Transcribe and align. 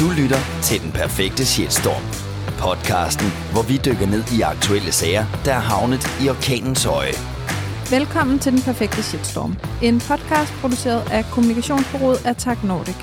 Du 0.00 0.08
lytter 0.20 0.42
til 0.62 0.78
Den 0.82 0.92
Perfekte 0.92 1.44
Shitstorm. 1.52 2.04
Podcasten, 2.64 3.28
hvor 3.52 3.64
vi 3.70 3.76
dykker 3.86 4.06
ned 4.14 4.22
i 4.36 4.40
aktuelle 4.54 4.92
sager, 5.00 5.24
der 5.44 5.52
er 5.60 5.64
havnet 5.70 6.04
i 6.22 6.24
orkanens 6.34 6.86
øje. 6.86 7.14
Velkommen 7.96 8.38
til 8.38 8.52
Den 8.52 8.62
Perfekte 8.68 9.02
Shitstorm. 9.02 9.52
En 9.88 9.96
podcast 10.10 10.52
produceret 10.60 11.02
af 11.16 11.22
kommunikationsbureauet 11.34 12.26
Attack 12.26 12.64
Nordic. 12.64 12.98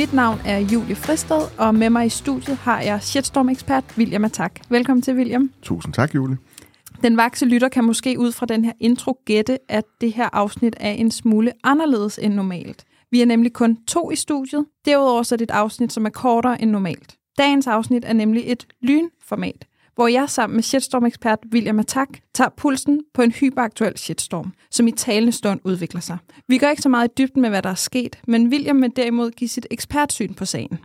Mit 0.00 0.12
navn 0.12 0.38
er 0.44 0.58
Julie 0.58 0.96
Fristed, 0.96 1.42
og 1.58 1.74
med 1.74 1.90
mig 1.90 2.06
i 2.06 2.08
studiet 2.22 2.56
har 2.56 2.80
jeg 2.80 2.98
shitstorm-ekspert 3.02 3.84
William 3.98 4.24
Attack. 4.24 4.60
Velkommen 4.68 5.02
til, 5.02 5.14
William. 5.14 5.50
Tusind 5.62 5.92
tak, 5.94 6.14
Julie. 6.14 6.36
Den 7.02 7.16
vakse 7.16 7.46
lytter 7.46 7.68
kan 7.68 7.84
måske 7.84 8.16
ud 8.18 8.32
fra 8.32 8.46
den 8.46 8.64
her 8.64 8.72
intro 8.80 9.18
gætte, 9.24 9.58
at 9.68 9.84
det 10.00 10.12
her 10.12 10.28
afsnit 10.32 10.76
er 10.80 10.90
en 10.90 11.10
smule 11.10 11.52
anderledes 11.64 12.18
end 12.22 12.34
normalt. 12.34 12.84
Vi 13.16 13.20
er 13.20 13.26
nemlig 13.26 13.52
kun 13.52 13.76
to 13.86 14.10
i 14.10 14.16
studiet. 14.16 14.66
Derudover 14.84 15.22
så 15.22 15.34
er 15.34 15.36
det 15.36 15.44
et 15.44 15.54
afsnit, 15.54 15.92
som 15.92 16.06
er 16.06 16.10
kortere 16.10 16.62
end 16.62 16.70
normalt. 16.70 17.16
Dagens 17.38 17.66
afsnit 17.66 18.04
er 18.04 18.12
nemlig 18.12 18.42
et 18.46 18.66
lynformat, 18.80 19.66
hvor 19.94 20.08
jeg 20.08 20.30
sammen 20.30 20.56
med 20.56 20.62
shitstorm-ekspert 20.62 21.38
William 21.52 21.78
Attack 21.78 22.20
tager 22.34 22.50
pulsen 22.56 23.00
på 23.14 23.22
en 23.22 23.32
hyperaktuel 23.32 23.98
shitstorm, 23.98 24.52
som 24.70 24.88
i 24.88 24.90
talende 24.90 25.32
stund 25.32 25.60
udvikler 25.64 26.00
sig. 26.00 26.18
Vi 26.48 26.58
går 26.58 26.66
ikke 26.66 26.82
så 26.82 26.88
meget 26.88 27.08
i 27.08 27.12
dybden 27.18 27.42
med, 27.42 27.50
hvad 27.50 27.62
der 27.62 27.70
er 27.70 27.74
sket, 27.74 28.18
men 28.26 28.48
William 28.48 28.82
vil 28.82 28.92
derimod 28.96 29.30
give 29.30 29.48
sit 29.48 29.66
ekspertsyn 29.70 30.34
på 30.34 30.44
sagen. 30.44 30.78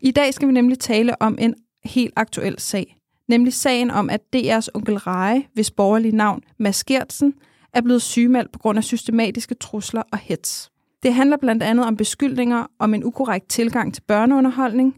I 0.00 0.10
dag 0.10 0.34
skal 0.34 0.48
vi 0.48 0.52
nemlig 0.52 0.78
tale 0.78 1.22
om 1.22 1.36
en 1.40 1.54
helt 1.84 2.12
aktuel 2.16 2.58
sag, 2.58 2.96
nemlig 3.28 3.52
sagen 3.52 3.90
om, 3.90 4.10
at 4.10 4.20
DR's 4.36 4.68
onkel 4.74 4.96
Reje, 4.96 5.42
hvis 5.54 5.70
borgerlige 5.70 6.16
navn 6.16 6.40
Mads 6.58 6.84
Gertsen, 6.84 7.34
er 7.74 7.80
blevet 7.80 8.02
sygemeldt 8.02 8.52
på 8.52 8.58
grund 8.58 8.78
af 8.78 8.84
systematiske 8.84 9.54
trusler 9.54 10.02
og 10.12 10.18
hets. 10.18 10.70
Det 11.04 11.14
handler 11.14 11.36
blandt 11.36 11.62
andet 11.62 11.86
om 11.86 11.96
beskyldninger 11.96 12.66
om 12.78 12.94
en 12.94 13.04
ukorrekt 13.04 13.48
tilgang 13.48 13.94
til 13.94 14.02
børneunderholdning, 14.02 14.94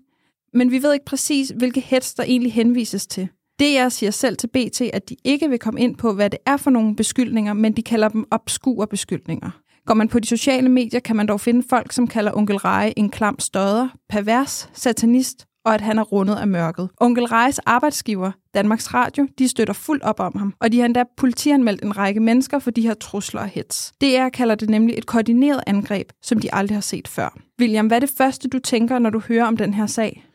men 0.53 0.70
vi 0.70 0.83
ved 0.83 0.92
ikke 0.92 1.05
præcis, 1.05 1.48
hvilke 1.48 1.81
hets 1.81 2.14
der 2.14 2.22
egentlig 2.22 2.53
henvises 2.53 3.06
til. 3.06 3.28
DR 3.61 3.89
siger 3.89 4.11
selv 4.11 4.36
til 4.36 4.47
BT, 4.47 4.81
at 4.81 5.08
de 5.08 5.16
ikke 5.25 5.48
vil 5.48 5.58
komme 5.58 5.81
ind 5.81 5.97
på, 5.97 6.12
hvad 6.12 6.31
det 6.31 6.39
er 6.47 6.56
for 6.56 6.70
nogle 6.70 6.97
beskyldninger, 6.97 7.53
men 7.53 7.72
de 7.72 7.83
kalder 7.83 8.08
dem 8.08 8.25
obskure 8.31 8.86
beskyldninger. 8.86 9.50
Går 9.86 9.94
man 9.94 10.08
på 10.08 10.20
de 10.20 10.27
sociale 10.27 10.69
medier, 10.69 11.00
kan 11.00 11.16
man 11.16 11.27
dog 11.27 11.41
finde 11.41 11.62
folk, 11.70 11.92
som 11.92 12.06
kalder 12.06 12.36
onkel 12.36 12.56
Reje 12.56 12.92
en 12.97 13.11
klam 13.11 13.38
støder, 13.38 13.88
pervers, 14.09 14.70
satanist 14.72 15.47
og 15.67 15.75
at 15.75 15.81
han 15.81 15.98
er 15.98 16.03
rundet 16.03 16.36
af 16.36 16.48
mørket. 16.48 16.89
Onkel 17.00 17.25
Rejes 17.25 17.59
arbejdsgiver, 17.59 18.31
Danmarks 18.55 18.95
Radio, 18.95 19.27
de 19.39 19.48
støtter 19.48 19.75
fuldt 19.75 20.03
op 20.03 20.20
om 20.20 20.36
ham, 20.39 20.55
og 20.61 20.72
de 20.72 20.78
har 20.78 20.86
endda 20.86 21.05
politianmeldt 21.17 21.83
en 21.83 21.97
række 21.97 22.20
mennesker 22.20 22.59
for 22.59 22.70
de 22.70 22.83
her 22.83 22.95
trusler 22.95 23.41
og 23.41 23.48
hits. 23.48 23.92
DR 24.00 24.28
kalder 24.28 24.55
det 24.55 24.70
nemlig 24.70 24.98
et 24.98 25.06
koordineret 25.06 25.61
angreb, 25.67 26.09
som 26.22 26.41
de 26.41 26.55
aldrig 26.55 26.77
har 26.77 26.81
set 26.81 27.09
før. 27.09 27.39
William, 27.61 27.87
hvad 27.87 27.97
er 27.97 28.00
det 28.00 28.12
første, 28.19 28.48
du 28.48 28.59
tænker, 28.59 28.98
når 28.98 29.11
du 29.11 29.20
hører 29.28 29.47
om 29.47 29.56
den 29.56 29.75
her 29.75 29.87
sag? 29.87 30.27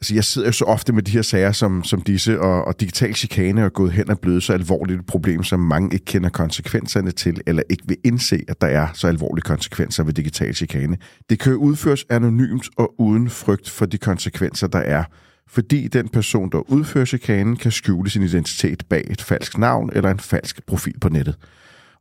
Altså, 0.00 0.14
jeg 0.14 0.24
sidder 0.24 0.48
jo 0.48 0.52
så 0.52 0.64
ofte 0.64 0.92
med 0.92 1.02
de 1.02 1.10
her 1.10 1.22
sager 1.22 1.52
som, 1.52 1.84
som 1.84 2.00
disse, 2.00 2.40
og, 2.40 2.64
og 2.64 2.80
digital 2.80 3.14
chikane 3.14 3.60
er 3.60 3.68
gået 3.68 3.92
hen 3.92 4.10
og 4.10 4.20
blevet 4.20 4.42
så 4.42 4.52
alvorligt 4.52 5.00
et 5.00 5.06
problem, 5.06 5.42
som 5.42 5.60
mange 5.60 5.92
ikke 5.92 6.04
kender 6.04 6.28
konsekvenserne 6.28 7.10
til, 7.10 7.40
eller 7.46 7.62
ikke 7.70 7.82
vil 7.88 7.96
indse, 8.04 8.44
at 8.48 8.60
der 8.60 8.66
er 8.66 8.88
så 8.94 9.08
alvorlige 9.08 9.42
konsekvenser 9.42 10.04
ved 10.04 10.12
digital 10.12 10.54
chikane. 10.54 10.96
Det 11.30 11.38
kan 11.38 11.54
udføres 11.54 12.06
anonymt 12.10 12.68
og 12.76 13.00
uden 13.00 13.30
frygt 13.30 13.70
for 13.70 13.86
de 13.86 13.98
konsekvenser, 13.98 14.66
der 14.66 14.78
er, 14.78 15.04
fordi 15.48 15.88
den 15.88 16.08
person, 16.08 16.50
der 16.50 16.70
udfører 16.70 17.04
chikanen, 17.04 17.56
kan 17.56 17.72
skjule 17.72 18.10
sin 18.10 18.22
identitet 18.22 18.82
bag 18.88 19.06
et 19.10 19.22
falsk 19.22 19.58
navn 19.58 19.90
eller 19.92 20.10
en 20.10 20.20
falsk 20.20 20.66
profil 20.66 20.98
på 21.00 21.08
nettet. 21.08 21.36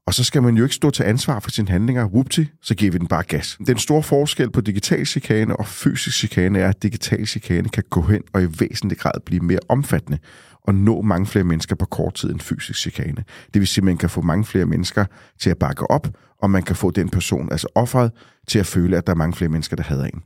Og 0.09 0.15
så 0.15 0.23
skal 0.23 0.43
man 0.43 0.57
jo 0.57 0.63
ikke 0.63 0.75
stå 0.75 0.89
til 0.89 1.03
ansvar 1.03 1.39
for 1.39 1.49
sine 1.49 1.69
handlinger. 1.69 2.05
Whoopty, 2.05 2.43
så 2.61 2.75
giver 2.75 2.91
vi 2.91 2.97
den 2.97 3.07
bare 3.07 3.23
gas. 3.23 3.57
Den 3.67 3.77
store 3.77 4.03
forskel 4.03 4.51
på 4.51 4.61
digital 4.61 5.05
chikane 5.05 5.55
og 5.55 5.67
fysisk 5.67 6.17
chikane 6.17 6.59
er, 6.59 6.69
at 6.69 6.83
digital 6.83 7.27
chikane 7.27 7.69
kan 7.69 7.83
gå 7.89 8.01
hen 8.01 8.21
og 8.33 8.43
i 8.43 8.47
væsentlig 8.59 8.97
grad 8.97 9.19
blive 9.25 9.41
mere 9.41 9.59
omfattende 9.69 10.19
og 10.63 10.75
nå 10.75 11.01
mange 11.01 11.25
flere 11.25 11.43
mennesker 11.43 11.75
på 11.75 11.85
kort 11.85 12.13
tid 12.13 12.29
end 12.29 12.39
fysisk 12.39 12.79
chikane. 12.79 13.23
Det 13.53 13.59
vil 13.59 13.67
sige, 13.67 13.81
at 13.81 13.85
man 13.85 13.97
kan 13.97 14.09
få 14.09 14.21
mange 14.21 14.45
flere 14.45 14.65
mennesker 14.65 15.05
til 15.39 15.49
at 15.49 15.57
bakke 15.57 15.91
op, 15.91 16.07
og 16.41 16.49
man 16.49 16.63
kan 16.63 16.75
få 16.75 16.91
den 16.91 17.09
person, 17.09 17.51
altså 17.51 17.67
offeret, 17.75 18.11
til 18.47 18.59
at 18.59 18.65
føle, 18.65 18.97
at 18.97 19.07
der 19.07 19.13
er 19.13 19.17
mange 19.17 19.35
flere 19.35 19.49
mennesker, 19.49 19.75
der 19.75 19.83
hader 19.83 20.05
en. 20.05 20.21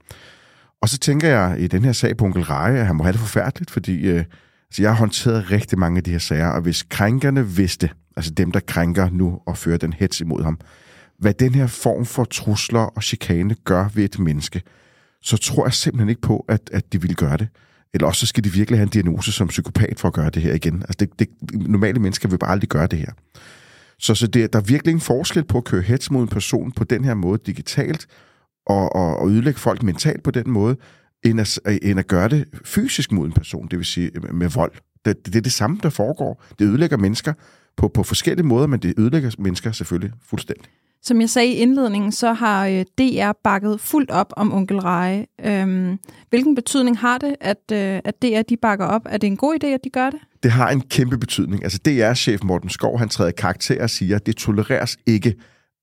Og 0.81 0.89
så 0.89 0.97
tænker 0.97 1.27
jeg 1.27 1.59
i 1.59 1.67
den 1.67 1.85
her 1.85 1.91
sag 1.91 2.17
på 2.17 2.25
onkel 2.25 2.43
Reje, 2.43 2.79
at 2.79 2.85
han 2.85 2.95
må 2.95 3.03
have 3.03 3.13
det 3.13 3.19
forfærdeligt, 3.19 3.71
fordi 3.71 4.07
øh, 4.07 4.23
altså 4.69 4.81
jeg 4.81 4.91
har 4.91 4.97
håndteret 4.97 5.51
rigtig 5.51 5.79
mange 5.79 5.97
af 5.97 6.03
de 6.03 6.11
her 6.11 6.19
sager, 6.19 6.47
og 6.47 6.61
hvis 6.61 6.83
krænkerne 6.83 7.47
vidste, 7.47 7.89
altså 8.15 8.31
dem, 8.31 8.51
der 8.51 8.59
krænker 8.59 9.09
nu 9.09 9.39
og 9.45 9.57
fører 9.57 9.77
den 9.77 9.93
hets 9.93 10.21
imod 10.21 10.43
ham, 10.43 10.59
hvad 11.19 11.33
den 11.33 11.55
her 11.55 11.67
form 11.67 12.05
for 12.05 12.23
trusler 12.23 12.79
og 12.79 13.03
chikane 13.03 13.55
gør 13.63 13.89
ved 13.93 14.03
et 14.03 14.19
menneske, 14.19 14.61
så 15.21 15.37
tror 15.37 15.65
jeg 15.65 15.73
simpelthen 15.73 16.09
ikke 16.09 16.21
på, 16.21 16.45
at, 16.49 16.69
at 16.73 16.93
de 16.93 17.01
vil 17.01 17.15
gøre 17.15 17.37
det. 17.37 17.47
Eller 17.93 18.07
også 18.07 18.19
så 18.19 18.25
skal 18.25 18.43
de 18.43 18.51
virkelig 18.51 18.79
have 18.79 18.83
en 18.83 18.89
diagnose 18.89 19.31
som 19.31 19.47
psykopat 19.47 19.99
for 19.99 20.07
at 20.07 20.13
gøre 20.13 20.29
det 20.29 20.41
her 20.41 20.53
igen. 20.53 20.81
Altså 20.81 20.95
det, 20.99 21.19
det, 21.19 21.27
normale 21.69 21.99
mennesker 21.99 22.29
vil 22.29 22.37
bare 22.37 22.51
aldrig 22.51 22.69
gøre 22.69 22.87
det 22.87 22.99
her. 22.99 23.11
Så, 23.99 24.15
så 24.15 24.27
det, 24.27 24.53
der 24.53 24.59
er 24.59 24.63
virkelig 24.63 24.93
en 24.93 24.99
forskel 24.99 25.43
på 25.43 25.57
at 25.57 25.63
køre 25.63 25.81
hets 25.81 26.11
mod 26.11 26.21
en 26.21 26.27
person 26.27 26.71
på 26.71 26.83
den 26.83 27.05
her 27.05 27.13
måde 27.13 27.39
digitalt, 27.45 28.07
og, 28.65 28.95
og, 28.95 29.17
og 29.17 29.29
ødelægge 29.29 29.59
folk 29.59 29.83
mentalt 29.83 30.23
på 30.23 30.31
den 30.31 30.49
måde, 30.49 30.77
end 31.23 31.41
at, 31.41 31.59
end 31.81 31.99
at 31.99 32.07
gøre 32.07 32.27
det 32.29 32.45
fysisk 32.65 33.11
mod 33.11 33.25
en 33.25 33.33
person, 33.33 33.67
det 33.67 33.77
vil 33.77 33.85
sige 33.85 34.11
med 34.31 34.49
vold. 34.49 34.71
Det, 35.05 35.25
det 35.25 35.35
er 35.35 35.41
det 35.41 35.53
samme, 35.53 35.79
der 35.83 35.89
foregår. 35.89 36.43
Det 36.59 36.65
ødelægger 36.65 36.97
mennesker, 36.97 37.33
på, 37.77 37.87
på 37.87 38.03
forskellige 38.03 38.45
måder, 38.45 38.67
men 38.67 38.79
det 38.79 38.93
ødelægger 38.97 39.31
mennesker 39.37 39.71
selvfølgelig 39.71 40.11
fuldstændig. 40.29 40.65
Som 41.05 41.21
jeg 41.21 41.29
sagde 41.29 41.47
i 41.47 41.55
indledningen, 41.55 42.11
så 42.11 42.33
har 42.33 42.67
øh, 42.67 42.85
DR 42.97 43.31
bakket 43.43 43.79
fuldt 43.79 44.11
op 44.11 44.33
om 44.37 44.53
onkel 44.53 44.79
Reje. 44.79 45.25
Øhm, 45.45 45.99
hvilken 46.29 46.55
betydning 46.55 46.99
har 46.99 47.17
det, 47.17 47.35
at, 47.41 47.71
øh, 47.71 47.99
at 48.03 48.21
DR 48.21 48.41
de 48.41 48.57
bakker 48.57 48.85
op? 48.85 49.01
Er 49.05 49.17
det 49.17 49.27
en 49.27 49.37
god 49.37 49.63
idé, 49.63 49.67
at 49.67 49.79
de 49.83 49.89
gør 49.89 50.09
det? 50.09 50.19
Det 50.43 50.51
har 50.51 50.69
en 50.69 50.81
kæmpe 50.81 51.17
betydning. 51.17 51.63
Altså 51.63 51.79
DR-chef 51.85 52.43
Morten 52.43 52.69
Skov, 52.69 52.99
han 52.99 53.09
træder 53.09 53.31
karakter 53.31 53.83
og 53.83 53.89
siger, 53.89 54.15
at 54.15 54.25
det 54.25 54.35
tolereres 54.37 54.97
ikke, 55.05 55.35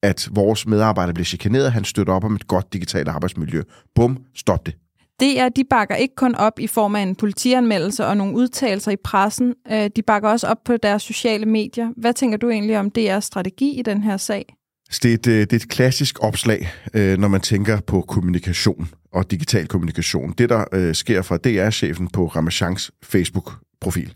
at 0.02 0.28
vores 0.32 0.66
medarbejdere 0.66 1.14
bliver 1.14 1.24
chikaneret. 1.24 1.72
Han 1.72 1.84
støtter 1.84 2.12
op 2.12 2.24
om 2.24 2.34
et 2.34 2.46
godt 2.46 2.72
digitalt 2.72 3.08
arbejdsmiljø. 3.08 3.62
Bum, 3.94 4.18
stop 4.34 4.66
det. 4.66 4.74
DR 5.20 5.48
de 5.48 5.64
bakker 5.70 5.94
ikke 5.94 6.14
kun 6.14 6.34
op 6.34 6.58
i 6.58 6.66
form 6.66 6.96
af 6.96 7.02
en 7.02 7.14
politianmeldelse 7.14 8.06
og 8.06 8.16
nogle 8.16 8.34
udtalelser 8.34 8.92
i 8.92 8.96
pressen. 9.04 9.54
Øh, 9.72 9.90
de 9.96 10.02
bakker 10.02 10.28
også 10.28 10.46
op 10.46 10.64
på 10.64 10.76
deres 10.76 11.02
sociale 11.02 11.46
medier. 11.46 11.88
Hvad 11.96 12.14
tænker 12.14 12.38
du 12.38 12.50
egentlig 12.50 12.78
om 12.78 12.90
DR's 12.98 13.20
strategi 13.20 13.78
i 13.78 13.82
den 13.82 14.02
her 14.02 14.16
sag? 14.16 14.56
Altså, 14.88 15.00
det 15.02 15.10
er 15.10 15.14
et, 15.14 15.26
øh, 15.26 15.40
det 15.40 15.52
er 15.52 15.56
et 15.56 15.68
klassisk 15.68 16.24
opslag, 16.24 16.72
øh, 16.94 17.18
når 17.18 17.28
man 17.28 17.40
tænker 17.40 17.80
på 17.80 18.00
kommunikation 18.00 18.88
og 19.12 19.30
digital 19.30 19.66
kommunikation. 19.66 20.34
Det, 20.38 20.48
der 20.48 20.92
sker 20.92 21.22
fra 21.22 21.36
DR-chefen 21.36 22.08
på 22.08 22.26
Ramachans 22.26 22.90
Facebook-profil. 23.04 24.14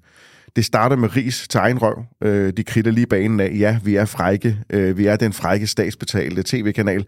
Det 0.56 0.64
starter 0.64 0.96
med 0.96 1.16
ris 1.16 1.48
til 1.48 1.58
egen 1.58 1.78
røv. 1.82 2.04
De 2.52 2.64
kritter 2.64 2.90
lige 2.90 3.06
banen 3.06 3.40
af, 3.40 3.56
ja, 3.58 3.78
vi 3.84 3.96
er 3.96 4.04
frække. 4.04 4.56
Vi 4.70 5.06
er 5.06 5.16
den 5.16 5.32
frække 5.32 5.66
statsbetalte 5.66 6.42
tv-kanal 6.46 7.06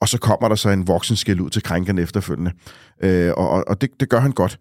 og 0.00 0.08
så 0.08 0.18
kommer 0.18 0.48
der 0.48 0.56
så 0.56 0.70
en 0.70 0.88
voksen 0.88 1.40
ud 1.40 1.50
til 1.50 1.62
krænkeren 1.62 1.98
efterfølgende. 1.98 2.52
Øh, 3.02 3.32
og 3.36 3.68
og 3.68 3.80
det, 3.80 3.90
det 4.00 4.08
gør 4.08 4.18
han 4.18 4.32
godt. 4.32 4.58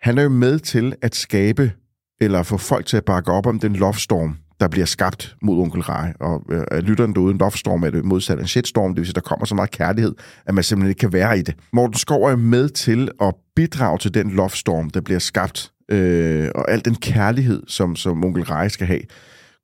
Han 0.00 0.18
er 0.18 0.22
jo 0.22 0.28
med 0.28 0.58
til 0.58 0.94
at 1.02 1.14
skabe, 1.14 1.72
eller 2.20 2.42
få 2.42 2.56
folk 2.56 2.86
til 2.86 2.96
at 2.96 3.04
bakke 3.04 3.32
op 3.32 3.46
om 3.46 3.58
den 3.58 3.76
lovstorm, 3.76 4.36
der 4.60 4.68
bliver 4.68 4.86
skabt 4.86 5.36
mod 5.42 5.62
onkel 5.62 5.82
Rej. 5.82 6.12
Og 6.20 6.42
øh, 6.50 6.78
lytteren 6.78 7.14
derude, 7.14 7.32
en 7.32 7.38
lovstorm 7.38 7.82
er 7.82 7.90
det 7.90 8.04
modsat 8.04 8.40
en 8.40 8.46
shitstorm, 8.46 8.90
det 8.94 9.00
vil 9.00 9.06
sige, 9.06 9.14
der 9.14 9.20
kommer 9.20 9.46
så 9.46 9.54
meget 9.54 9.70
kærlighed, 9.70 10.14
at 10.46 10.54
man 10.54 10.64
simpelthen 10.64 10.88
ikke 10.88 10.98
kan 10.98 11.12
være 11.12 11.38
i 11.38 11.42
det. 11.42 11.54
Morten 11.72 11.98
Skov 11.98 12.22
er 12.22 12.36
med 12.36 12.68
til 12.68 13.10
at 13.20 13.34
bidrage 13.56 13.98
til 13.98 14.14
den 14.14 14.30
lovstorm, 14.30 14.90
der 14.90 15.00
bliver 15.00 15.18
skabt, 15.18 15.72
øh, 15.88 16.48
og 16.54 16.70
al 16.70 16.84
den 16.84 16.94
kærlighed, 16.94 17.62
som, 17.66 17.96
som 17.96 18.24
onkel 18.24 18.44
Rej 18.44 18.68
skal 18.68 18.86
have. 18.86 19.00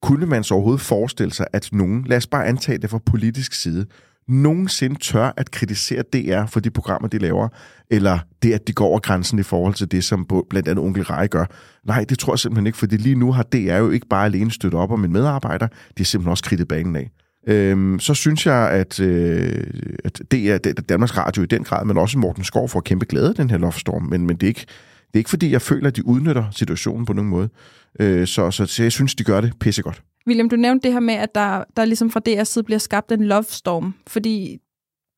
Kunne 0.03 0.27
man 0.27 0.45
så 0.45 0.55
overhovedet 0.55 0.81
forestille 0.81 1.33
sig, 1.33 1.47
at 1.53 1.69
nogen, 1.73 2.05
lad 2.05 2.17
os 2.17 2.27
bare 2.27 2.47
antage 2.47 2.79
det 2.79 2.91
fra 2.91 2.99
politisk 3.07 3.55
side, 3.55 3.87
nogensinde 4.31 4.99
tør 5.01 5.33
at 5.37 5.51
kritisere 5.51 6.03
DR 6.03 6.47
for 6.47 6.61
de 6.61 6.71
programmer, 6.71 7.09
de 7.09 7.19
laver, 7.19 7.49
eller 7.91 8.19
det, 8.43 8.53
at 8.53 8.69
de 8.69 8.73
går 8.73 8.87
over 8.87 8.99
grænsen 8.99 9.39
i 9.39 9.43
forhold 9.43 9.75
til 9.75 9.91
det, 9.91 10.05
som 10.05 10.27
blandt 10.51 10.69
andet 10.69 10.85
Onkel 10.85 11.03
Rej 11.03 11.27
gør. 11.27 11.45
Nej, 11.87 12.05
det 12.05 12.19
tror 12.19 12.33
jeg 12.33 12.39
simpelthen 12.39 12.67
ikke, 12.67 12.79
fordi 12.79 12.97
lige 12.97 13.15
nu 13.15 13.33
har 13.33 13.43
DR 13.43 13.77
jo 13.77 13.91
ikke 13.91 14.07
bare 14.07 14.25
alene 14.25 14.51
støttet 14.51 14.81
op 14.81 14.91
om 14.91 15.05
en 15.05 15.13
medarbejder, 15.13 15.67
de 15.67 15.75
har 15.97 16.05
simpelthen 16.05 16.31
også 16.31 16.45
kridtet 16.45 16.69
banen 16.69 16.97
af. 16.97 17.11
Øhm, 17.47 17.99
så 18.01 18.15
synes 18.15 18.47
jeg, 18.47 18.71
at, 18.71 19.01
øh, 19.01 19.67
at 20.05 20.23
det 20.31 20.51
er 20.51 20.59
Danmarks 20.89 21.17
Radio 21.17 21.43
i 21.43 21.47
den 21.47 21.65
grad, 21.65 21.85
men 21.85 21.99
også 21.99 22.19
Morten 22.19 22.45
Skov 22.45 22.69
får 22.69 22.81
kæmpe 22.81 23.05
glæde 23.05 23.29
af 23.29 23.35
den 23.35 23.51
her 23.51 23.59
loftstorm, 23.59 24.03
men, 24.03 24.27
men 24.27 24.37
det, 24.37 24.43
er 24.43 24.49
ikke, 24.49 24.67
det 25.07 25.15
er 25.15 25.19
ikke 25.19 25.31
fordi, 25.31 25.53
jeg 25.53 25.63
føler, 25.63 25.89
at 25.89 25.97
de 25.97 26.07
udnytter 26.07 26.45
situationen 26.51 27.07
på 27.07 27.13
nogen 27.13 27.31
måde. 27.31 27.49
Øh, 28.01 28.27
så, 28.27 28.51
så, 28.51 28.67
så 28.67 28.83
jeg 28.83 28.93
synes, 28.93 29.15
de 29.15 29.25
gør 29.25 29.41
det 29.41 29.53
pissegodt. 29.61 30.03
William, 30.27 30.49
du 30.49 30.57
nævnte 30.57 30.83
det 30.83 30.93
her 30.93 31.01
med, 31.01 31.15
at 31.15 31.35
der, 31.35 31.65
der 31.77 31.85
ligesom 31.85 32.11
fra 32.11 32.21
DR's 32.29 32.45
side 32.45 32.65
bliver 32.65 32.79
skabt 32.79 33.13
en 33.13 33.25
love 33.25 33.45
storm, 33.45 33.95
fordi 34.07 34.59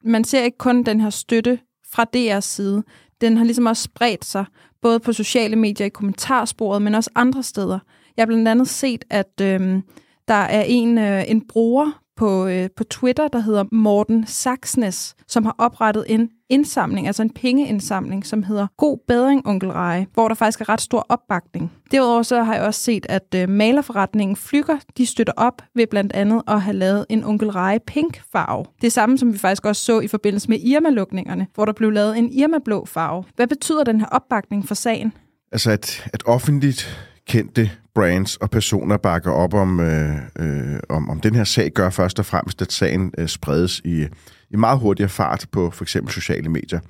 man 0.05 0.25
ser 0.25 0.43
ikke 0.43 0.59
kun 0.59 0.83
den 0.83 1.01
her 1.01 1.11
støtte 1.11 1.59
fra 1.91 2.07
DR's 2.17 2.41
side. 2.41 2.83
Den 3.21 3.37
har 3.37 3.45
ligesom 3.45 3.67
også 3.67 3.83
spredt 3.83 4.25
sig, 4.25 4.45
både 4.83 5.01
på 5.01 5.13
sociale 5.13 5.57
medier 5.57 5.87
i 5.87 5.91
kommentarsporet, 5.91 6.83
men 6.83 6.95
også 6.95 7.11
andre 7.15 7.43
steder. 7.43 7.79
Jeg 8.17 8.23
har 8.23 8.27
blandt 8.27 8.49
andet 8.49 8.69
set, 8.69 9.05
at 9.11 9.41
øh, 9.43 9.83
der 10.29 10.35
er 10.35 10.63
en, 10.63 10.99
øh, 10.99 11.31
en 11.31 11.47
bruger 11.49 12.02
på, 12.23 12.47
øh, 12.47 12.69
på 12.77 12.85
Twitter, 12.85 13.29
der 13.29 13.39
hedder 13.39 13.65
Morten 13.73 14.27
Saxnes, 14.27 15.15
som 15.29 15.45
har 15.45 15.55
oprettet 15.59 16.05
en 16.09 16.31
indsamling, 16.49 17.07
altså 17.07 17.23
en 17.23 17.31
pengeindsamling, 17.31 18.27
som 18.27 18.43
hedder 18.43 18.67
God 18.77 18.99
Bedring, 19.09 19.47
Onkel 19.47 19.71
Rej, 19.71 20.07
hvor 20.15 20.29
der 20.29 20.35
faktisk 20.35 20.61
er 20.61 20.69
ret 20.69 20.81
stor 20.81 21.07
opbakning. 21.09 21.73
Derudover 21.91 22.23
så 22.23 22.43
har 22.43 22.55
jeg 22.55 22.63
også 22.63 22.81
set, 22.81 23.07
at 23.09 23.35
øh, 23.35 23.49
malerforretningen 23.49 24.37
Flyger, 24.37 24.79
de 24.99 25.07
støtter 25.07 25.33
op 25.37 25.63
ved 25.75 25.87
blandt 25.87 26.13
andet 26.13 26.43
at 26.49 26.61
have 26.61 26.77
lavet 26.77 27.07
en 27.09 27.25
Onkel 27.25 27.51
Rej 27.51 27.79
pink 27.87 28.23
farve. 28.33 28.65
Det 28.83 28.93
samme, 28.93 29.19
som 29.19 29.33
vi 29.33 29.39
faktisk 29.39 29.67
også 29.67 29.85
så 29.85 30.01
i 30.01 30.09
forbindelse 30.09 30.49
med 30.49 30.59
Irma-lukningerne, 30.61 31.47
hvor 31.55 31.65
der 31.65 31.73
blev 31.73 31.91
lavet 31.91 32.19
en 32.19 32.33
Irma-blå 32.33 32.85
farve. 32.85 33.25
Hvad 33.37 33.47
betyder 33.47 33.85
den 33.85 34.01
her 34.01 34.07
opbakning 34.07 34.69
for 34.69 34.75
sagen? 34.75 35.13
Altså, 35.53 35.71
at, 35.71 36.11
at 36.13 36.23
offentligt 36.27 37.09
kendte 37.29 37.71
brands 37.95 38.37
og 38.37 38.51
personer 38.51 38.97
bakker 38.97 39.31
op 39.31 39.55
om, 39.55 39.81
øh, 39.81 40.17
øh, 40.39 40.81
om, 40.89 41.11
om 41.11 41.21
den 41.21 41.35
her 41.35 41.45
sag, 41.45 41.71
gør 41.71 41.91
først 41.91 42.19
og 42.19 42.27
fremmest, 42.27 42.63
at 42.63 42.73
sagen 42.73 43.13
øh, 43.19 43.29
spredes 43.29 43.81
i, 43.85 44.07
i 44.51 44.57
meget 44.57 44.79
hurtigere 44.79 45.09
fart 45.09 45.47
på 45.53 45.71
for 45.71 45.85
eksempel 45.85 46.13
sociale 46.13 46.49
medier. 46.49 46.81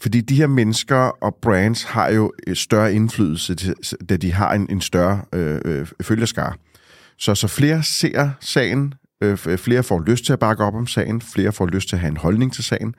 Fordi 0.00 0.20
de 0.20 0.34
her 0.34 0.46
mennesker 0.46 0.96
og 0.96 1.34
brands 1.42 1.82
har 1.82 2.08
jo 2.10 2.32
større 2.54 2.94
indflydelse, 2.94 3.54
da 4.08 4.16
de 4.16 4.32
har 4.32 4.54
en, 4.54 4.66
en 4.70 4.80
større 4.80 5.22
øh, 5.32 5.60
øh. 5.64 5.86
Så, 7.18 7.34
så 7.34 7.48
flere 7.48 7.82
ser 7.82 8.30
sagen, 8.40 8.94
øh, 9.20 9.36
flere 9.36 9.82
får 9.82 10.02
lyst 10.06 10.24
til 10.24 10.32
at 10.32 10.38
bakke 10.38 10.64
op 10.64 10.74
om 10.74 10.86
sagen, 10.86 11.20
flere 11.20 11.52
får 11.52 11.66
lyst 11.66 11.88
til 11.88 11.96
at 11.96 12.00
have 12.00 12.10
en 12.10 12.16
holdning 12.16 12.52
til 12.52 12.64
sagen. 12.64 12.94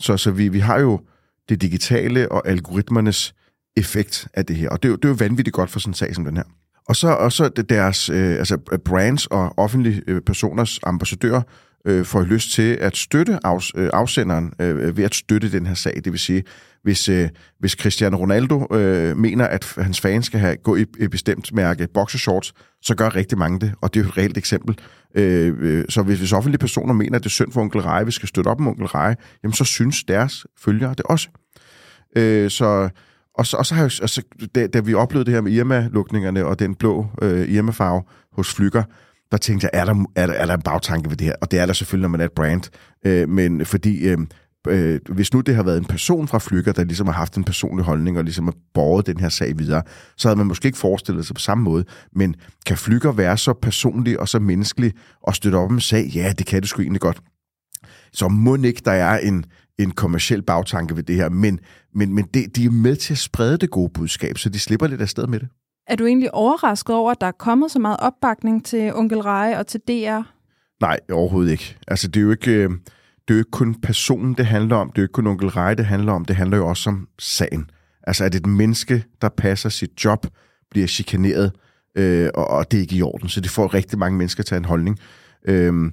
Så, 0.00 0.16
så 0.16 0.30
vi, 0.30 0.48
vi 0.48 0.58
har 0.58 0.80
jo 0.80 1.00
det 1.48 1.62
digitale 1.62 2.32
og 2.32 2.48
algoritmernes 2.48 3.34
effekt 3.78 4.28
af 4.34 4.46
det 4.46 4.56
her. 4.56 4.68
Og 4.68 4.82
det 4.82 4.88
er 4.88 4.90
jo, 4.90 4.96
det 4.96 5.04
er 5.04 5.08
jo 5.08 5.16
vanvittigt 5.18 5.54
godt 5.54 5.70
for 5.70 5.80
sådan 5.80 5.90
en 5.90 5.94
sag 5.94 6.14
som 6.14 6.24
den 6.24 6.36
her. 6.36 6.44
Og 6.88 6.96
så, 6.96 7.08
og 7.08 7.32
så 7.32 7.48
deres 7.48 8.08
øh, 8.08 8.38
altså 8.38 8.58
øh, 8.72 8.78
brands 8.78 9.26
og 9.26 9.58
offentlige 9.58 10.02
øh, 10.06 10.20
personers 10.20 10.80
ambassadører 10.82 11.42
øh, 11.84 12.04
får 12.04 12.22
lyst 12.22 12.52
til 12.52 12.78
at 12.80 12.96
støtte 12.96 13.38
afs, 13.44 13.72
øh, 13.76 13.90
afsenderen 13.92 14.52
øh, 14.60 14.96
ved 14.96 15.04
at 15.04 15.14
støtte 15.14 15.52
den 15.52 15.66
her 15.66 15.74
sag. 15.74 16.00
Det 16.04 16.12
vil 16.12 16.20
sige, 16.20 16.42
hvis, 16.82 17.08
øh, 17.08 17.28
hvis 17.58 17.72
Cristiano 17.72 18.16
Ronaldo 18.16 18.66
øh, 18.76 19.16
mener, 19.16 19.44
at 19.44 19.74
hans 19.78 20.00
fans 20.00 20.26
skal 20.26 20.40
have 20.40 20.56
gå 20.56 20.76
i 20.76 20.84
et 20.98 21.10
bestemt 21.10 21.52
mærke 21.52 21.88
boxershorts, 21.94 22.52
så 22.82 22.94
gør 22.94 23.16
rigtig 23.16 23.38
mange 23.38 23.60
det, 23.60 23.72
og 23.80 23.94
det 23.94 24.00
er 24.00 24.04
jo 24.04 24.08
et 24.08 24.18
reelt 24.18 24.38
eksempel. 24.38 24.78
Øh, 25.14 25.54
øh, 25.60 25.84
så 25.88 26.02
hvis, 26.02 26.18
hvis 26.18 26.32
offentlige 26.32 26.58
personer 26.58 26.94
mener, 26.94 27.16
at 27.16 27.22
det 27.22 27.28
er 27.28 27.30
synd 27.30 27.52
for 27.52 27.60
onkel 27.60 27.80
Reje, 27.80 28.06
vi 28.06 28.12
skal 28.12 28.28
støtte 28.28 28.48
op 28.48 28.60
om 28.60 28.68
onkel 28.68 28.86
Reje, 28.86 29.16
jamen 29.42 29.54
så 29.54 29.64
synes 29.64 30.04
deres 30.04 30.46
følgere 30.58 30.90
det 30.90 31.02
også. 31.04 31.28
Øh, 32.16 32.50
så 32.50 32.88
og 33.38 33.46
så, 33.46 33.56
og 33.56 33.66
så 33.66 33.74
har 33.74 33.82
jeg, 33.82 33.92
så 33.92 34.02
altså, 34.02 34.22
da, 34.54 34.66
da 34.66 34.80
vi 34.80 34.94
oplevede 34.94 35.26
det 35.26 35.34
her 35.34 35.40
med 35.40 35.52
Irma-lukningerne 35.52 36.44
og 36.44 36.58
den 36.58 36.74
blå 36.74 37.06
øh, 37.22 37.48
Irma-farve 37.48 38.28
hos 38.32 38.54
Flykker, 38.54 38.82
der 39.32 39.38
tænkte 39.38 39.68
jeg, 39.72 39.80
er 39.80 39.84
der, 39.84 40.04
er, 40.16 40.26
der, 40.26 40.34
er 40.34 40.46
der 40.46 40.54
en 40.54 40.62
bagtanke 40.62 41.10
ved 41.10 41.16
det 41.16 41.26
her? 41.26 41.34
Og 41.40 41.50
det 41.50 41.58
er 41.58 41.66
der 41.66 41.72
selvfølgelig, 41.72 42.02
når 42.02 42.08
man 42.08 42.20
er 42.20 42.24
et 42.24 42.32
brand. 42.32 42.62
Øh, 43.06 43.28
men 43.28 43.66
fordi, 43.66 43.98
øh, 43.98 44.18
øh, 44.68 45.00
hvis 45.08 45.34
nu 45.34 45.40
det 45.40 45.54
har 45.54 45.62
været 45.62 45.78
en 45.78 45.84
person 45.84 46.28
fra 46.28 46.38
Flykker, 46.38 46.72
der 46.72 46.84
ligesom 46.84 47.06
har 47.06 47.14
haft 47.14 47.36
en 47.36 47.44
personlig 47.44 47.84
holdning 47.84 48.18
og 48.18 48.24
ligesom 48.24 48.44
har 48.44 48.54
båret 48.74 49.06
den 49.06 49.20
her 49.20 49.28
sag 49.28 49.58
videre, 49.58 49.82
så 50.16 50.28
havde 50.28 50.38
man 50.38 50.46
måske 50.46 50.66
ikke 50.66 50.78
forestillet 50.78 51.26
sig 51.26 51.34
på 51.34 51.40
samme 51.40 51.64
måde. 51.64 51.84
Men 52.12 52.34
kan 52.66 52.76
Flykker 52.76 53.12
være 53.12 53.38
så 53.38 53.52
personlig 53.62 54.20
og 54.20 54.28
så 54.28 54.38
menneskelig 54.38 54.92
og 55.22 55.34
støtte 55.34 55.56
op 55.56 55.70
en 55.70 55.80
sag? 55.80 56.10
Ja, 56.14 56.32
det 56.38 56.46
kan 56.46 56.60
det 56.60 56.68
sgu 56.68 56.82
egentlig 56.82 57.00
godt. 57.00 57.20
Så 58.12 58.28
må 58.28 58.56
ikke, 58.56 58.82
der 58.84 58.92
er 58.92 59.18
en, 59.18 59.44
en 59.78 59.90
kommersiel 59.90 60.42
bagtanke 60.42 60.96
ved 60.96 61.02
det 61.02 61.16
her, 61.16 61.28
men, 61.28 61.60
men, 61.94 62.14
men 62.14 62.24
det, 62.34 62.56
de 62.56 62.64
er 62.64 62.70
med 62.70 62.96
til 62.96 63.14
at 63.14 63.18
sprede 63.18 63.56
det 63.56 63.70
gode 63.70 63.90
budskab, 63.94 64.38
så 64.38 64.48
de 64.48 64.58
slipper 64.58 64.86
lidt 64.86 65.00
afsted 65.00 65.26
med 65.26 65.40
det. 65.40 65.48
Er 65.86 65.96
du 65.96 66.06
egentlig 66.06 66.34
overrasket 66.34 66.96
over, 66.96 67.10
at 67.10 67.20
der 67.20 67.26
er 67.26 67.32
kommet 67.38 67.70
så 67.70 67.78
meget 67.78 67.96
opbakning 68.00 68.64
til 68.64 68.94
Onkel 68.94 69.20
Reje 69.20 69.58
og 69.58 69.66
til 69.66 69.80
DR? 69.88 70.20
Nej, 70.80 70.98
overhovedet 71.12 71.50
ikke. 71.50 71.76
Altså, 71.88 72.08
det 72.08 72.20
er 72.20 72.24
jo 72.24 72.30
ikke, 72.30 72.50
øh, 72.50 72.70
det 72.70 73.34
er 73.34 73.34
jo 73.34 73.38
ikke 73.38 73.50
kun 73.50 73.74
personen, 73.74 74.34
det 74.34 74.46
handler 74.46 74.76
om. 74.76 74.90
Det 74.90 74.98
er 74.98 75.02
jo 75.02 75.04
ikke 75.04 75.12
kun 75.12 75.26
Onkel 75.26 75.48
Reje, 75.48 75.74
det 75.74 75.86
handler 75.86 76.12
om. 76.12 76.24
Det 76.24 76.36
handler 76.36 76.56
jo 76.56 76.68
også 76.68 76.90
om 76.90 77.08
sagen. 77.18 77.70
Altså, 78.02 78.24
at 78.24 78.34
et 78.34 78.46
menneske, 78.46 79.04
der 79.22 79.28
passer 79.28 79.68
sit 79.68 80.04
job, 80.04 80.26
bliver 80.70 80.86
chikaneret, 80.86 81.52
øh, 81.94 82.28
og, 82.34 82.46
og 82.46 82.70
det 82.70 82.76
er 82.76 82.80
ikke 82.80 82.96
i 82.96 83.02
orden. 83.02 83.28
Så 83.28 83.40
det 83.40 83.50
får 83.50 83.74
rigtig 83.74 83.98
mange 83.98 84.18
mennesker 84.18 84.42
til 84.42 84.56
en 84.56 84.64
holdning. 84.64 84.98
Øh, 85.44 85.92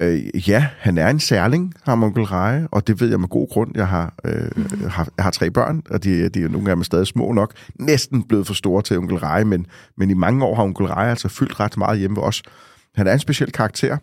Øh, 0.00 0.48
ja, 0.48 0.66
han 0.78 0.98
er 0.98 1.08
en 1.08 1.20
særling, 1.20 1.74
har 1.82 2.02
onkel 2.02 2.24
Reje, 2.24 2.68
og 2.70 2.86
det 2.86 3.00
ved 3.00 3.08
jeg 3.08 3.20
med 3.20 3.28
god 3.28 3.48
grund. 3.48 3.70
Jeg 3.74 3.88
har, 3.88 4.14
øh, 4.24 4.50
mm. 4.56 4.88
har, 4.88 5.08
jeg 5.16 5.24
har 5.24 5.30
tre 5.30 5.50
børn, 5.50 5.82
og 5.90 6.04
de, 6.04 6.28
de 6.28 6.42
er 6.42 6.48
nogle 6.48 6.70
af 6.70 6.76
dem 6.76 6.84
stadig 6.84 7.06
små 7.06 7.32
nok. 7.32 7.52
Næsten 7.78 8.22
blevet 8.22 8.46
for 8.46 8.54
store 8.54 8.82
til 8.82 8.98
onkel 8.98 9.16
Reje, 9.16 9.44
men, 9.44 9.66
men 9.96 10.10
i 10.10 10.14
mange 10.14 10.44
år 10.44 10.54
har 10.54 10.62
onkel 10.62 10.86
Reje 10.86 11.10
altså 11.10 11.28
fyldt 11.28 11.60
ret 11.60 11.76
meget 11.76 11.98
hjemme 11.98 12.16
ved 12.16 12.22
os. 12.22 12.42
Han 12.94 13.06
er 13.06 13.12
en 13.12 13.18
speciel 13.18 13.52
karakter. 13.52 13.96